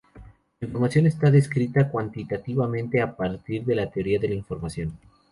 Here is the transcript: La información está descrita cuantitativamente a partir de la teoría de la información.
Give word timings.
La 0.59 0.65
información 0.67 1.05
está 1.05 1.29
descrita 1.29 1.87
cuantitativamente 1.89 3.01
a 3.03 3.15
partir 3.15 3.63
de 3.65 3.75
la 3.75 3.91
teoría 3.91 4.17
de 4.17 4.29
la 4.29 4.33
información. 4.33 4.97